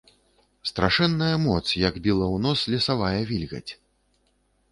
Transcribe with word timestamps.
Страшэнная 0.69 1.33
моц, 1.43 1.65
як 1.89 1.99
біла 2.07 2.23
ў 2.35 2.37
нос 2.45 2.59
лесавая 2.75 3.21
вільгаць. 3.33 3.71